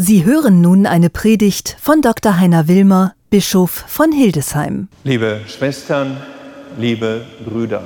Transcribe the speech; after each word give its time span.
Sie 0.00 0.24
hören 0.24 0.60
nun 0.60 0.86
eine 0.86 1.10
Predigt 1.10 1.76
von 1.80 2.02
Dr. 2.02 2.38
Heiner 2.38 2.68
Wilmer, 2.68 3.16
Bischof 3.30 3.84
von 3.88 4.12
Hildesheim. 4.12 4.86
Liebe 5.02 5.40
Schwestern, 5.48 6.18
liebe 6.78 7.26
Brüder, 7.44 7.82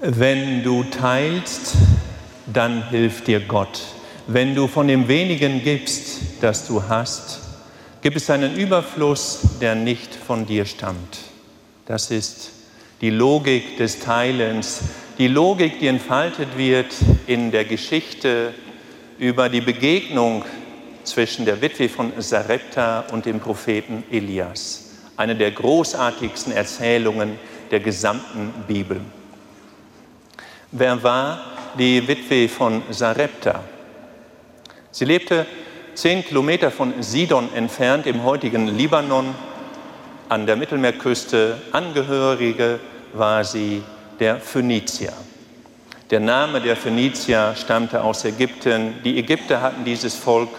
wenn 0.00 0.64
du 0.64 0.82
teilst, 0.82 1.76
dann 2.52 2.88
hilft 2.88 3.28
dir 3.28 3.38
Gott. 3.38 3.80
Wenn 4.26 4.56
du 4.56 4.66
von 4.66 4.88
dem 4.88 5.06
wenigen 5.06 5.62
gibst, 5.62 6.18
das 6.40 6.66
du 6.66 6.82
hast, 6.82 7.38
gibt 8.02 8.16
es 8.16 8.28
einen 8.28 8.56
Überfluss, 8.56 9.42
der 9.60 9.76
nicht 9.76 10.12
von 10.12 10.44
dir 10.44 10.64
stammt. 10.64 11.18
Das 11.86 12.10
ist 12.10 12.50
die 13.00 13.10
Logik 13.10 13.76
des 13.76 14.00
Teilens, 14.00 14.80
die 15.18 15.28
Logik, 15.28 15.78
die 15.78 15.86
entfaltet 15.86 16.58
wird 16.58 16.92
in 17.28 17.52
der 17.52 17.64
Geschichte 17.64 18.52
über 19.18 19.48
die 19.48 19.60
Begegnung 19.60 20.44
zwischen 21.04 21.44
der 21.44 21.60
Witwe 21.60 21.88
von 21.88 22.12
Sarepta 22.18 23.04
und 23.12 23.26
dem 23.26 23.40
Propheten 23.40 24.04
Elias. 24.10 24.90
Eine 25.16 25.34
der 25.34 25.52
großartigsten 25.52 26.52
Erzählungen 26.52 27.38
der 27.70 27.80
gesamten 27.80 28.52
Bibel. 28.66 29.00
Wer 30.72 31.02
war 31.02 31.40
die 31.78 32.06
Witwe 32.06 32.48
von 32.48 32.82
Sarepta? 32.90 33.62
Sie 34.90 35.04
lebte 35.04 35.46
zehn 35.94 36.24
Kilometer 36.24 36.70
von 36.70 37.02
Sidon 37.02 37.48
entfernt 37.54 38.06
im 38.06 38.24
heutigen 38.24 38.66
Libanon 38.68 39.34
an 40.28 40.46
der 40.46 40.56
Mittelmeerküste. 40.56 41.60
Angehörige 41.72 42.80
war 43.12 43.44
sie 43.44 43.82
der 44.20 44.40
Phönizier. 44.40 45.12
Der 46.10 46.20
Name 46.20 46.60
der 46.60 46.76
Phönizier 46.76 47.56
stammte 47.56 48.04
aus 48.04 48.24
Ägypten. 48.24 48.94
Die 49.04 49.18
Ägypter 49.18 49.60
hatten 49.60 49.84
dieses 49.84 50.14
Volk 50.14 50.50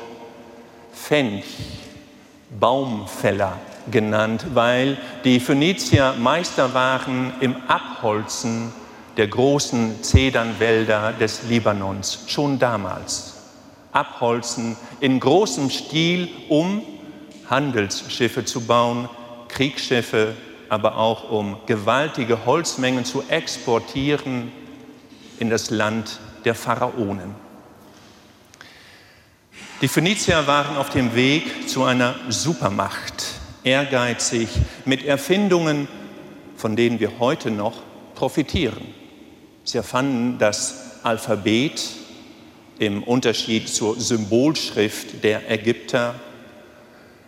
Fench, 0.92 1.46
Baumfäller 2.60 3.54
genannt, 3.90 4.48
weil 4.54 4.98
die 5.24 5.40
Phönizier 5.40 6.16
Meister 6.20 6.74
waren 6.74 7.34
im 7.40 7.56
Abholzen 7.70 8.74
der 9.16 9.28
großen 9.28 10.04
Zedernwälder 10.04 11.14
des 11.14 11.44
Libanons, 11.44 12.26
schon 12.28 12.60
damals. 12.60 13.36
Abholzen 13.94 14.76
in 15.00 15.18
großem 15.18 15.70
Stil, 15.70 16.28
um 16.50 16.82
Handelsschiffe 17.50 18.44
zu 18.44 18.68
bauen, 18.68 19.08
Kriegsschiffe, 19.48 20.36
aber 20.68 20.98
auch 20.98 21.32
um 21.32 21.56
gewaltige 21.68 22.46
Holzmengen 22.46 23.06
zu 23.06 23.24
exportieren 23.30 24.52
in 25.40 25.50
das 25.50 25.70
Land 25.70 26.20
der 26.46 26.56
Pharaonen. 26.56 27.36
Die 29.82 29.88
Phönizier 29.88 30.48
waren 30.48 30.76
auf 30.78 30.90
dem 30.90 31.14
Weg 31.14 31.70
zu 31.70 31.84
einer 31.84 32.16
Supermacht, 32.30 33.26
ehrgeizig, 33.64 34.50
mit 34.86 35.06
Erfindungen, 35.06 35.88
von 36.56 36.76
denen 36.76 37.00
wir 37.00 37.20
heute 37.20 37.52
noch 37.52 37.84
profitieren. 38.16 38.94
Sie 39.64 39.78
erfanden 39.78 40.40
das 40.40 41.04
Alphabet 41.04 41.84
im 42.80 43.04
Unterschied 43.04 43.70
zur 43.70 44.00
Symbolschrift 44.00 45.24
der 45.24 45.52
Ägypter. 45.52 46.16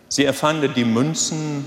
Sie 0.08 0.24
erfanden 0.24 0.74
die 0.74 0.84
Münzen 0.84 1.66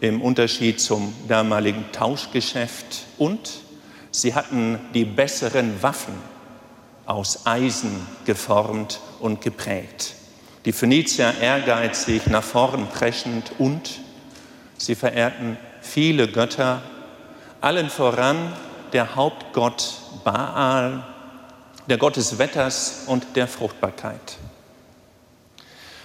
im 0.00 0.20
Unterschied 0.20 0.80
zum 0.80 1.14
damaligen 1.26 1.84
Tauschgeschäft 1.92 3.06
und 3.18 3.50
Sie 4.12 4.34
hatten 4.34 4.78
die 4.92 5.06
besseren 5.06 5.82
Waffen 5.82 6.14
aus 7.06 7.46
Eisen 7.46 8.06
geformt 8.26 9.00
und 9.20 9.40
geprägt. 9.40 10.14
Die 10.66 10.72
Phönizier 10.72 11.32
ehrgeizig, 11.40 12.26
nach 12.26 12.44
vorn 12.44 12.86
preschend 12.88 13.52
und 13.58 14.00
sie 14.76 14.94
verehrten 14.94 15.56
viele 15.80 16.28
Götter, 16.28 16.82
allen 17.60 17.88
voran 17.88 18.52
der 18.92 19.16
Hauptgott 19.16 19.94
Baal, 20.22 21.04
der 21.88 21.96
Gott 21.96 22.16
des 22.16 22.38
Wetters 22.38 23.04
und 23.06 23.24
der 23.34 23.48
Fruchtbarkeit. 23.48 24.36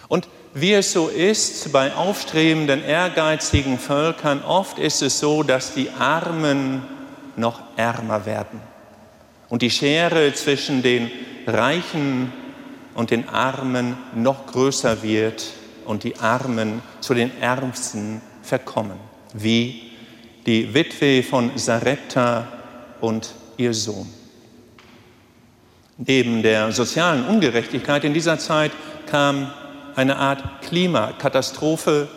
Und 0.07 0.27
wie 0.53 0.73
es 0.73 0.93
so 0.93 1.09
ist 1.09 1.71
bei 1.73 1.93
aufstrebenden, 1.93 2.83
ehrgeizigen 2.83 3.77
Völkern, 3.77 4.43
oft 4.43 4.79
ist 4.79 5.01
es 5.01 5.19
so, 5.19 5.43
dass 5.43 5.73
die 5.73 5.91
Armen 5.91 6.83
noch 7.37 7.61
ärmer 7.77 8.25
werden. 8.25 8.59
Und 9.49 9.61
die 9.61 9.69
Schere 9.69 10.33
zwischen 10.33 10.81
den 10.81 11.09
Reichen 11.45 12.33
und 12.95 13.11
den 13.11 13.29
Armen 13.29 13.95
noch 14.15 14.47
größer 14.47 15.01
wird 15.03 15.45
und 15.85 16.03
die 16.03 16.17
Armen 16.17 16.81
zu 16.99 17.13
den 17.13 17.31
Ärmsten 17.39 18.21
verkommen, 18.41 18.97
wie 19.33 19.91
die 20.45 20.73
Witwe 20.73 21.23
von 21.23 21.51
Sarepta 21.55 22.47
und 22.99 23.33
ihr 23.57 23.73
Sohn. 23.73 24.07
Neben 25.97 26.43
der 26.43 26.71
sozialen 26.71 27.25
Ungerechtigkeit 27.25 28.03
in 28.03 28.13
dieser 28.13 28.37
Zeit 28.37 28.71
kam 29.07 29.51
eine 29.95 30.17
Art 30.17 30.61
Klimakatastrophe 30.61 32.07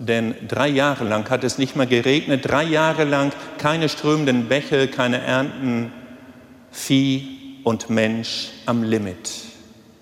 denn 0.00 0.34
drei 0.48 0.68
Jahre 0.68 1.04
lang 1.04 1.28
hat 1.28 1.44
es 1.44 1.58
nicht 1.58 1.76
mehr 1.76 1.86
geregnet, 1.86 2.48
drei 2.48 2.64
Jahre 2.64 3.04
lang 3.04 3.32
keine 3.58 3.90
strömenden 3.90 4.48
Bäche, 4.48 4.88
keine 4.88 5.20
Ernten, 5.20 5.92
Vieh 6.72 7.60
und 7.64 7.90
Mensch 7.90 8.48
am 8.64 8.82
Limit, 8.82 9.30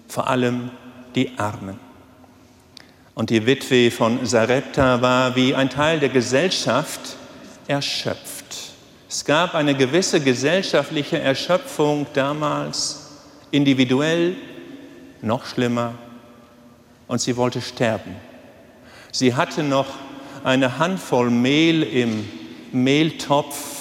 vor 0.06 0.28
allem 0.28 0.70
die 1.16 1.32
Armen. 1.36 1.80
Und 3.14 3.30
die 3.30 3.44
Witwe 3.44 3.90
von 3.90 4.24
Sarepta 4.24 5.02
war 5.02 5.34
wie 5.34 5.52
ein 5.52 5.68
Teil 5.68 5.98
der 5.98 6.10
Gesellschaft 6.10 7.16
erschöpft. 7.66 8.44
Es 9.08 9.24
gab 9.24 9.56
eine 9.56 9.74
gewisse 9.74 10.20
gesellschaftliche 10.20 11.18
Erschöpfung 11.18 12.06
damals, 12.14 13.10
individuell, 13.50 14.36
noch 15.22 15.44
schlimmer, 15.44 15.94
und 17.08 17.20
sie 17.20 17.36
wollte 17.36 17.60
sterben. 17.60 18.27
Sie 19.12 19.34
hatte 19.34 19.62
noch 19.62 19.86
eine 20.44 20.78
Handvoll 20.78 21.30
Mehl 21.30 21.82
im 21.82 22.28
Mehltopf, 22.72 23.76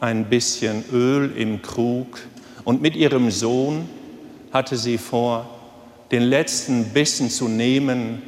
ein 0.00 0.26
bisschen 0.26 0.84
Öl 0.92 1.34
im 1.36 1.62
Krug 1.62 2.20
und 2.64 2.82
mit 2.82 2.94
ihrem 2.94 3.30
Sohn 3.30 3.88
hatte 4.52 4.76
sie 4.76 4.98
vor, 4.98 5.48
den 6.10 6.22
letzten 6.22 6.84
Bissen 6.90 7.30
zu 7.30 7.48
nehmen, 7.48 8.22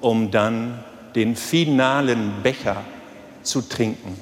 um 0.00 0.30
dann 0.30 0.82
den 1.14 1.36
finalen 1.36 2.42
Becher 2.42 2.84
zu 3.42 3.60
trinken. 3.62 4.16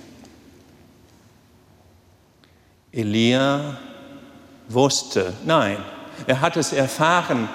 Elia 2.92 3.78
wusste, 4.68 5.32
nein, 5.44 5.76
er 6.26 6.40
hat 6.40 6.56
es 6.56 6.72
erfahren 6.72 7.48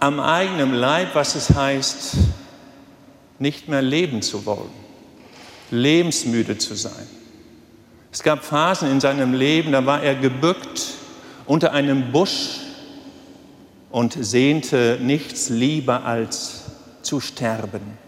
am 0.00 0.18
eigenen 0.18 0.74
Leib, 0.74 1.14
was 1.14 1.36
es 1.36 1.54
heißt, 1.54 2.16
nicht 3.42 3.68
mehr 3.68 3.82
leben 3.82 4.22
zu 4.22 4.46
wollen, 4.46 4.70
lebensmüde 5.70 6.56
zu 6.58 6.74
sein. 6.74 7.06
Es 8.12 8.22
gab 8.22 8.44
Phasen 8.44 8.90
in 8.90 9.00
seinem 9.00 9.34
Leben, 9.34 9.72
da 9.72 9.84
war 9.84 10.02
er 10.02 10.14
gebückt 10.14 10.82
unter 11.46 11.72
einem 11.72 12.12
Busch 12.12 12.60
und 13.90 14.16
sehnte 14.18 14.98
nichts 15.00 15.48
lieber 15.48 16.04
als 16.04 16.64
zu 17.02 17.20
sterben. 17.20 17.98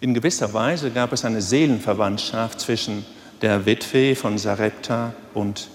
In 0.00 0.14
gewisser 0.14 0.52
Weise 0.52 0.90
gab 0.90 1.12
es 1.12 1.24
eine 1.24 1.40
Seelenverwandtschaft 1.40 2.60
zwischen 2.60 3.06
der 3.40 3.66
Witwe 3.66 4.14
von 4.14 4.36
Sarepta 4.36 5.14
und 5.32 5.68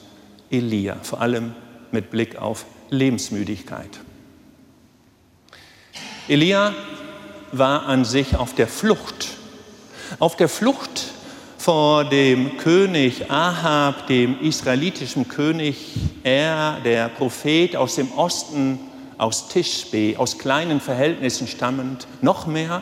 Elia, 0.52 0.98
vor 1.02 1.22
allem 1.22 1.56
mit 1.92 2.12
Blick 2.12 2.36
auf 2.36 2.66
Lebensmüdigkeit. 2.90 4.00
Elia 6.28 6.74
war 7.52 7.86
an 7.86 8.06
sich 8.06 8.36
auf 8.36 8.54
der 8.56 8.68
Flucht. 8.68 9.30
Auf 10.20 10.36
der 10.36 10.50
Flucht 10.50 11.06
vor 11.58 12.06
dem 12.06 12.58
König 12.58 13.30
Ahab, 13.30 14.08
dem 14.08 14.40
israelitischen 14.40 15.28
König, 15.28 15.78
er, 16.24 16.78
der 16.84 17.10
Prophet 17.10 17.76
aus 17.76 17.96
dem 17.96 18.12
Osten, 18.14 18.80
aus 19.18 19.50
Tischbe, 19.50 20.16
aus 20.18 20.38
kleinen 20.38 20.80
Verhältnissen 20.80 21.48
stammend. 21.48 22.08
Noch 22.22 22.48
mehr 22.48 22.82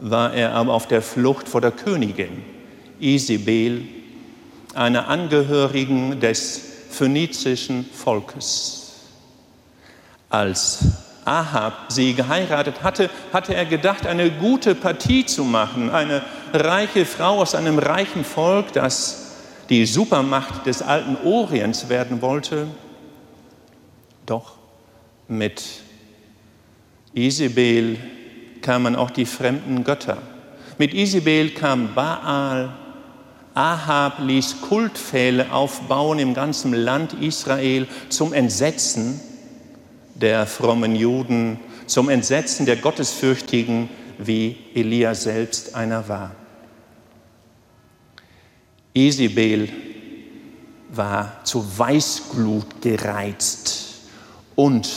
war 0.00 0.34
er 0.34 0.52
aber 0.54 0.74
auf 0.74 0.86
der 0.88 1.02
Flucht 1.02 1.48
vor 1.48 1.60
der 1.60 1.70
Königin 1.70 2.42
Isabel, 3.00 3.84
einer 4.74 5.08
Angehörigen 5.08 6.20
des 6.20 6.60
phönizischen 6.90 7.86
Volkes. 7.92 8.92
Als 10.28 10.80
Ahab 11.24 11.86
sie 11.88 12.14
geheiratet 12.14 12.82
hatte, 12.82 13.10
hatte 13.32 13.54
er 13.54 13.66
gedacht, 13.66 14.06
eine 14.06 14.30
gute 14.30 14.74
Partie 14.74 15.26
zu 15.26 15.44
machen, 15.44 15.90
eine 15.90 16.22
reiche 16.52 17.04
Frau 17.04 17.40
aus 17.40 17.54
einem 17.54 17.78
reichen 17.78 18.24
Volk, 18.24 18.72
das 18.72 19.28
die 19.68 19.84
Supermacht 19.84 20.66
des 20.66 20.80
alten 20.82 21.16
Orients 21.26 21.88
werden 21.88 22.22
wollte. 22.22 22.66
Doch 24.24 24.52
mit 25.28 25.62
Isabel 27.12 27.98
kamen 28.62 28.96
auch 28.96 29.10
die 29.10 29.26
fremden 29.26 29.84
Götter. 29.84 30.18
Mit 30.78 30.94
Isabel 30.94 31.50
kam 31.50 31.94
Baal. 31.94 32.70
Ahab 33.54 34.20
ließ 34.20 34.60
Kultpfähle 34.60 35.52
aufbauen 35.52 36.18
im 36.20 36.32
ganzen 36.32 36.72
Land 36.72 37.14
Israel 37.14 37.88
zum 38.08 38.32
Entsetzen 38.32 39.20
der 40.20 40.46
frommen 40.46 40.96
Juden, 40.96 41.58
zum 41.86 42.08
Entsetzen 42.08 42.66
der 42.66 42.76
Gottesfürchtigen, 42.76 43.88
wie 44.18 44.56
Elia 44.74 45.14
selbst 45.14 45.74
einer 45.74 46.08
war. 46.08 46.32
Isabel 48.92 49.68
war 50.90 51.44
zu 51.44 51.64
Weißglut 51.78 52.82
gereizt 52.82 54.00
und 54.54 54.88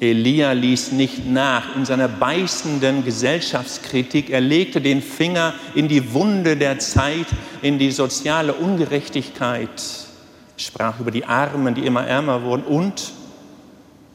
Elia 0.00 0.52
ließ 0.52 0.92
nicht 0.92 1.26
nach 1.26 1.76
in 1.76 1.84
seiner 1.84 2.08
beißenden 2.08 3.04
Gesellschaftskritik. 3.04 4.30
Er 4.30 4.40
legte 4.40 4.80
den 4.80 5.00
Finger 5.00 5.54
in 5.74 5.88
die 5.88 6.12
Wunde 6.12 6.56
der 6.56 6.78
Zeit, 6.78 7.26
in 7.62 7.78
die 7.78 7.90
soziale 7.90 8.54
Ungerechtigkeit, 8.54 9.70
sprach 10.56 10.98
über 11.00 11.10
die 11.10 11.24
Armen, 11.24 11.74
die 11.74 11.86
immer 11.86 12.06
ärmer 12.06 12.42
wurden 12.42 12.64
und 12.64 13.12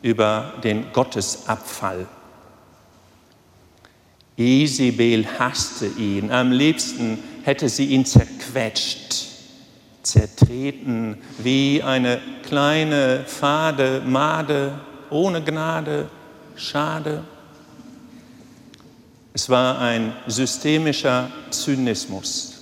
über 0.01 0.53
den 0.63 0.91
Gottesabfall. 0.93 2.07
Isabel 4.37 5.25
hasste 5.37 5.85
ihn. 5.85 6.31
Am 6.31 6.51
liebsten 6.51 7.19
hätte 7.43 7.67
sie 7.67 7.87
ihn 7.87 8.05
zerquetscht, 8.05 9.25
zertreten, 10.01 11.17
wie 11.39 11.83
eine 11.83 12.21
kleine, 12.43 13.25
fade 13.25 14.01
Made 14.05 14.79
ohne 15.09 15.43
Gnade, 15.43 16.07
schade. 16.55 17.23
Es 19.33 19.49
war 19.49 19.79
ein 19.79 20.13
systemischer 20.27 21.29
Zynismus. 21.49 22.55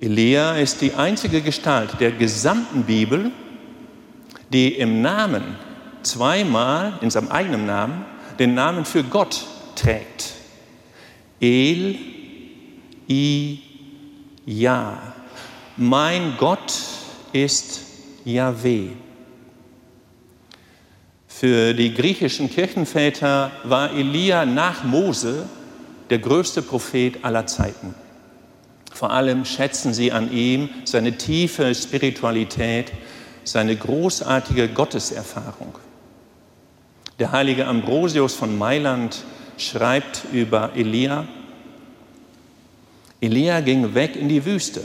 Elia 0.00 0.56
ist 0.56 0.80
die 0.80 0.94
einzige 0.94 1.40
Gestalt 1.42 2.00
der 2.00 2.12
gesamten 2.12 2.82
Bibel, 2.82 3.30
die 4.52 4.74
im 4.74 5.02
Namen 5.02 5.56
zweimal, 6.02 6.98
in 7.00 7.10
seinem 7.10 7.28
eigenen 7.28 7.66
Namen, 7.66 8.04
den 8.38 8.54
Namen 8.54 8.84
für 8.84 9.04
Gott 9.04 9.44
trägt. 9.74 10.34
El, 11.40 11.96
I, 13.08 13.60
Ja. 14.44 15.14
Mein 15.76 16.34
Gott 16.36 16.72
ist 17.32 17.80
Yahweh. 18.24 18.90
Für 21.26 21.74
die 21.74 21.94
griechischen 21.94 22.50
Kirchenväter 22.50 23.50
war 23.64 23.92
Elia 23.92 24.44
nach 24.44 24.84
Mose 24.84 25.48
der 26.10 26.18
größte 26.18 26.62
Prophet 26.62 27.24
aller 27.24 27.46
Zeiten. 27.46 27.94
Vor 28.92 29.10
allem 29.10 29.44
schätzen 29.44 29.94
sie 29.94 30.12
an 30.12 30.30
ihm 30.30 30.68
seine 30.84 31.16
tiefe 31.16 31.74
Spiritualität, 31.74 32.92
seine 33.44 33.76
großartige 33.76 34.68
Gotteserfahrung. 34.68 35.74
Der 37.18 37.32
heilige 37.32 37.66
Ambrosius 37.66 38.34
von 38.34 38.56
Mailand 38.56 39.24
schreibt 39.56 40.24
über 40.32 40.70
Elia, 40.74 41.26
Elia 43.20 43.60
ging 43.60 43.94
weg 43.94 44.16
in 44.16 44.28
die 44.28 44.44
Wüste, 44.44 44.82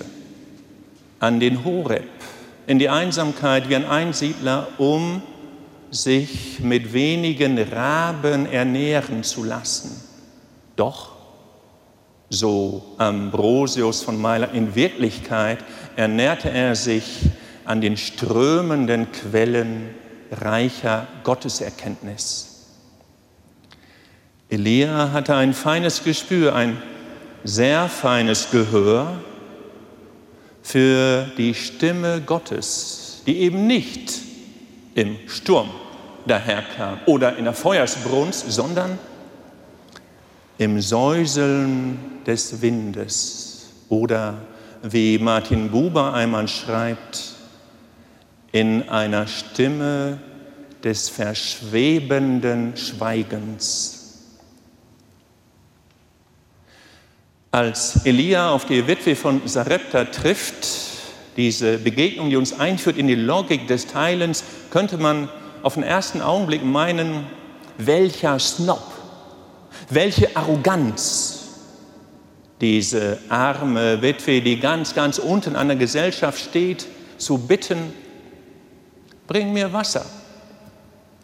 an 1.19 1.39
den 1.39 1.63
Horeb, 1.63 2.07
in 2.67 2.77
die 2.77 2.89
Einsamkeit 2.89 3.67
wie 3.69 3.75
ein 3.75 3.85
Einsiedler, 3.85 4.67
um 4.77 5.23
sich 5.89 6.59
mit 6.59 6.93
wenigen 6.93 7.57
Raben 7.57 8.45
ernähren 8.45 9.23
zu 9.23 9.43
lassen. 9.43 9.99
Doch, 10.75 11.13
so 12.29 12.83
Ambrosius 12.97 14.03
von 14.03 14.21
Mailand, 14.21 14.53
in 14.53 14.75
Wirklichkeit 14.75 15.59
ernährte 15.95 16.51
er 16.51 16.75
sich 16.75 17.21
an 17.67 17.81
den 17.81 17.97
strömenden 17.97 19.11
Quellen 19.11 19.89
reicher 20.31 21.05
Gotteserkenntnis. 21.23 22.65
Elia 24.49 25.11
hatte 25.11 25.35
ein 25.35 25.53
feines 25.53 26.03
Gespür, 26.03 26.55
ein 26.55 26.81
sehr 27.43 27.89
feines 27.89 28.51
Gehör 28.51 29.17
für 30.63 31.25
die 31.37 31.53
Stimme 31.53 32.21
Gottes, 32.21 33.21
die 33.27 33.39
eben 33.39 33.67
nicht 33.67 34.13
im 34.95 35.17
Sturm 35.27 35.69
daherkam 36.25 36.99
oder 37.05 37.35
in 37.35 37.43
der 37.43 37.53
Feuersbrunst, 37.53 38.49
sondern 38.49 38.97
im 40.57 40.79
Säuseln 40.79 41.99
des 42.25 42.61
Windes 42.61 43.67
oder 43.89 44.35
wie 44.83 45.17
Martin 45.17 45.69
Buber 45.69 46.13
einmal 46.13 46.47
schreibt, 46.47 47.36
in 48.51 48.89
einer 48.89 49.27
Stimme 49.27 50.19
des 50.83 51.09
verschwebenden 51.09 52.75
Schweigens. 52.77 53.97
Als 57.51 58.05
Elia 58.05 58.51
auf 58.51 58.65
die 58.65 58.87
Witwe 58.87 59.15
von 59.15 59.41
Sarepta 59.45 60.05
trifft, 60.05 60.67
diese 61.37 61.77
Begegnung, 61.77 62.29
die 62.29 62.35
uns 62.35 62.59
einführt 62.59 62.97
in 62.97 63.07
die 63.07 63.15
Logik 63.15 63.67
des 63.67 63.87
Teilens, 63.87 64.43
könnte 64.71 64.97
man 64.97 65.29
auf 65.63 65.75
den 65.75 65.83
ersten 65.83 66.21
Augenblick 66.21 66.63
meinen, 66.63 67.27
welcher 67.77 68.39
Snob, 68.39 68.83
welche 69.89 70.35
Arroganz 70.35 71.45
diese 72.59 73.19
arme 73.29 74.01
Witwe, 74.01 74.41
die 74.41 74.59
ganz, 74.59 74.95
ganz 74.95 75.19
unten 75.19 75.55
an 75.55 75.67
der 75.67 75.77
Gesellschaft 75.77 76.39
steht, 76.39 76.87
zu 77.17 77.37
bitten, 77.37 77.93
bring 79.27 79.53
mir 79.53 79.71
Wasser. 79.71 80.05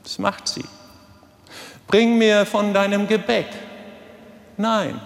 Das 0.03 0.19
macht 0.19 0.47
sie. 0.47 0.65
Bring 1.87 2.17
mir 2.17 2.45
von 2.45 2.73
deinem 2.73 3.07
Gebäck. 3.07 3.47
Nein, 4.57 4.99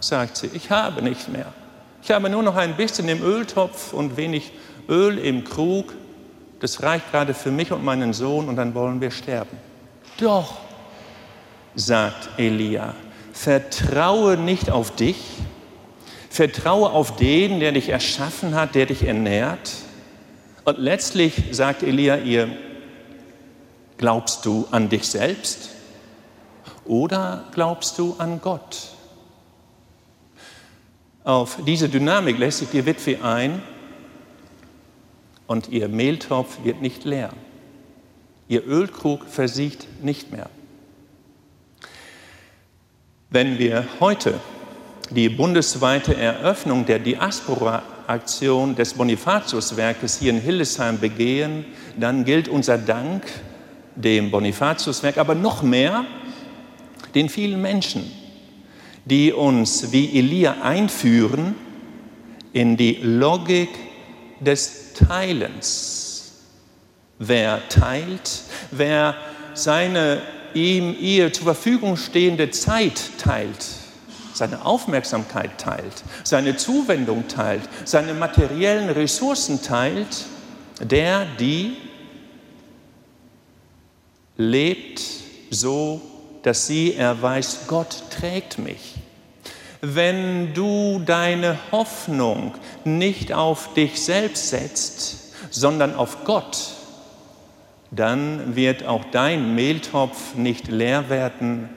sagt 0.00 0.36
sie, 0.36 0.50
ich 0.54 0.70
habe 0.70 1.02
nicht 1.02 1.28
mehr. 1.28 1.52
Ich 2.02 2.10
habe 2.10 2.28
nur 2.28 2.42
noch 2.42 2.56
ein 2.56 2.76
bisschen 2.76 3.08
im 3.08 3.22
Öltopf 3.22 3.92
und 3.92 4.16
wenig 4.16 4.52
Öl 4.88 5.18
im 5.18 5.44
Krug. 5.44 5.94
Das 6.60 6.82
reicht 6.82 7.10
gerade 7.10 7.34
für 7.34 7.50
mich 7.50 7.72
und 7.72 7.84
meinen 7.84 8.12
Sohn 8.12 8.48
und 8.48 8.56
dann 8.56 8.74
wollen 8.74 9.00
wir 9.00 9.10
sterben. 9.10 9.56
Doch, 10.18 10.58
sagt 11.74 12.28
Elia, 12.38 12.94
vertraue 13.32 14.36
nicht 14.36 14.70
auf 14.70 14.94
dich, 14.94 15.16
vertraue 16.30 16.90
auf 16.90 17.16
den, 17.16 17.60
der 17.60 17.72
dich 17.72 17.88
erschaffen 17.88 18.54
hat, 18.54 18.74
der 18.74 18.86
dich 18.86 19.02
ernährt. 19.04 19.72
Und 20.64 20.78
letztlich 20.78 21.42
sagt 21.50 21.82
Elia 21.82 22.16
ihr, 22.16 22.48
glaubst 23.98 24.46
du 24.46 24.66
an 24.70 24.88
dich 24.88 25.06
selbst 25.06 25.70
oder 26.86 27.44
glaubst 27.52 27.98
du 27.98 28.14
an 28.18 28.40
Gott? 28.40 28.88
Auf 31.22 31.58
diese 31.66 31.88
Dynamik 31.88 32.38
lässt 32.38 32.58
sich 32.58 32.68
die 32.70 32.86
Witwe 32.86 33.22
ein 33.22 33.62
und 35.46 35.68
ihr 35.68 35.88
Mehltopf 35.88 36.64
wird 36.64 36.80
nicht 36.80 37.04
leer. 37.04 37.30
Ihr 38.48 38.66
Ölkrug 38.66 39.26
versiegt 39.26 39.86
nicht 40.02 40.32
mehr. 40.32 40.48
Wenn 43.30 43.58
wir 43.58 43.86
heute 44.00 44.40
die 45.10 45.28
bundesweite 45.28 46.16
Eröffnung 46.16 46.86
der 46.86 46.98
Diaspora-Aktion 48.04 48.74
des 48.74 48.94
Bonifatiuswerkes 48.94 50.18
hier 50.18 50.30
in 50.30 50.40
Hildesheim 50.40 50.98
begehen, 50.98 51.64
dann 51.98 52.24
gilt 52.24 52.48
unser 52.48 52.78
Dank 52.78 53.24
dem 53.96 54.30
Bonifatiuswerk, 54.30 55.18
aber 55.18 55.34
noch 55.34 55.62
mehr 55.62 56.04
den 57.14 57.28
vielen 57.28 57.60
Menschen, 57.62 58.10
die 59.04 59.32
uns 59.32 59.92
wie 59.92 60.18
Elia 60.18 60.56
einführen 60.62 61.54
in 62.52 62.76
die 62.76 62.98
Logik 63.02 63.70
des 64.40 64.94
Teilens. 64.94 66.32
Wer 67.18 67.68
teilt, 67.68 68.42
wer 68.70 69.14
seine 69.54 70.20
ihm 70.54 70.96
ihr 70.98 71.32
zur 71.32 71.44
Verfügung 71.44 71.96
stehende 71.96 72.50
Zeit 72.50 73.10
teilt, 73.18 73.64
seine 74.34 74.66
Aufmerksamkeit 74.66 75.58
teilt, 75.58 76.04
seine 76.24 76.56
Zuwendung 76.56 77.26
teilt, 77.28 77.68
seine 77.86 78.12
materiellen 78.12 78.90
Ressourcen 78.90 79.62
teilt, 79.62 80.26
der, 80.80 81.26
die 81.38 81.76
lebt 84.36 85.00
so 85.50 86.02
dass 86.44 86.66
sie 86.66 86.94
erweist, 86.94 87.66
Gott 87.68 88.04
trägt 88.10 88.58
mich. 88.58 88.94
Wenn 89.80 90.52
du 90.52 91.00
deine 91.04 91.58
Hoffnung 91.72 92.54
nicht 92.84 93.32
auf 93.32 93.72
dich 93.74 94.02
selbst 94.02 94.50
setzt, 94.50 95.32
sondern 95.50 95.94
auf 95.94 96.24
Gott, 96.24 96.58
dann 97.90 98.56
wird 98.56 98.84
auch 98.84 99.04
dein 99.10 99.54
Mehltopf 99.54 100.34
nicht 100.34 100.68
leer 100.68 101.08
werden 101.08 101.70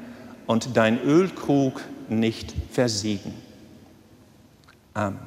und 0.48 0.76
dein 0.76 1.02
Ölkrug 1.02 1.82
nicht 2.10 2.54
versiegen. 2.72 3.34
Amen. 4.94 5.27